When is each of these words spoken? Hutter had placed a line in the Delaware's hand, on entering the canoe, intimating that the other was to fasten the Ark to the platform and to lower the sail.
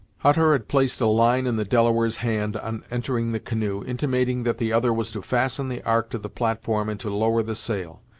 Hutter 0.21 0.53
had 0.53 0.67
placed 0.67 0.99
a 0.99 1.05
line 1.05 1.45
in 1.45 1.57
the 1.57 1.63
Delaware's 1.63 2.15
hand, 2.25 2.57
on 2.57 2.83
entering 2.89 3.33
the 3.33 3.39
canoe, 3.39 3.83
intimating 3.85 4.41
that 4.45 4.57
the 4.57 4.73
other 4.73 4.91
was 4.91 5.11
to 5.11 5.21
fasten 5.21 5.69
the 5.69 5.83
Ark 5.83 6.09
to 6.09 6.17
the 6.17 6.27
platform 6.27 6.89
and 6.89 6.99
to 7.01 7.13
lower 7.15 7.43
the 7.43 7.53
sail. 7.53 8.01